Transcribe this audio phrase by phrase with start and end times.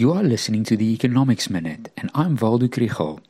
[0.00, 3.20] You are listening to the Economics Minute, and I'm Waldo Krugell.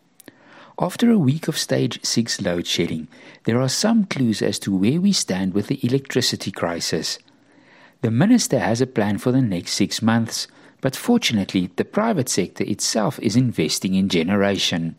[0.79, 3.09] After a week of stage 6 load shedding,
[3.43, 7.19] there are some clues as to where we stand with the electricity crisis.
[8.03, 10.47] The minister has a plan for the next six months,
[10.81, 14.95] but fortunately, the private sector itself is investing in generation.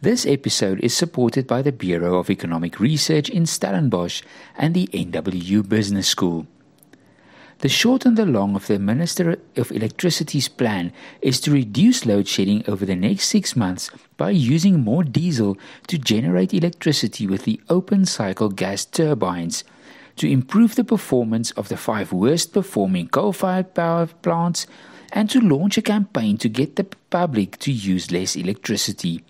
[0.00, 4.24] This episode is supported by the Bureau of Economic Research in Stellenbosch
[4.58, 6.48] and the NWU Business School.
[7.64, 10.92] The short and the long of the Minister of Electricity's plan
[11.22, 15.96] is to reduce load shedding over the next six months by using more diesel to
[15.96, 19.64] generate electricity with the open cycle gas turbines,
[20.16, 24.66] to improve the performance of the five worst performing coal fired power plants,
[25.14, 29.24] and to launch a campaign to get the public to use less electricity.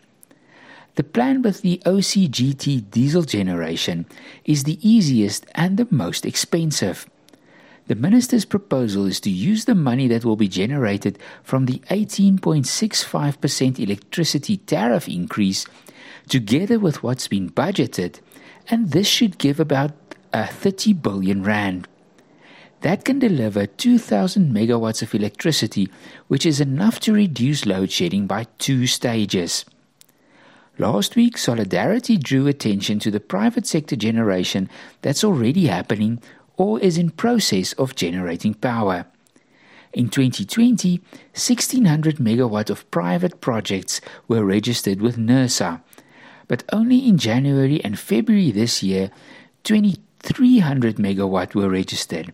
[0.97, 4.07] The plan with the OCGT diesel generation
[4.45, 7.07] is the easiest and the most expensive.
[7.87, 13.79] The minister's proposal is to use the money that will be generated from the 18.65%
[13.79, 15.67] electricity tariff increase
[16.29, 18.21] together with what's been budgeted,
[18.69, 19.93] and this should give about
[20.33, 21.87] uh, 30 billion rand.
[22.81, 25.91] That can deliver 2,000 megawatts of electricity,
[26.29, 29.67] which is enough to reduce load shedding by two stages.
[30.79, 34.69] Last week, Solidarity drew attention to the private sector generation
[35.03, 36.21] that's already happening
[36.57, 39.07] or is in process of generating power.
[39.93, 40.99] In 2020,
[41.33, 45.81] 1600 megawatt of private projects were registered with NERSA,
[46.49, 49.11] but only in January and February this year,
[49.63, 52.33] 2300 megawatt were registered.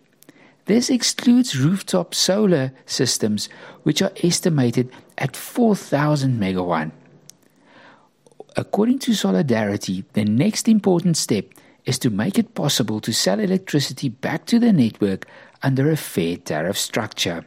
[0.66, 3.48] This excludes rooftop solar systems,
[3.82, 6.92] which are estimated at 4000 megawatt.
[8.56, 11.46] According to Solidarity, the next important step
[11.84, 15.26] is to make it possible to sell electricity back to the network
[15.62, 17.46] under a fair tariff structure.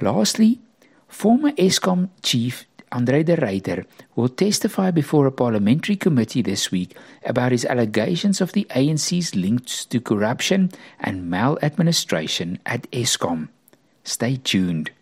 [0.00, 0.60] Lastly,
[1.08, 7.50] former Eskom chief Andre de Ruyter will testify before a parliamentary committee this week about
[7.50, 10.70] his allegations of the ANC's links to corruption
[11.00, 13.48] and maladministration at Eskom.
[14.04, 14.92] Stay tuned.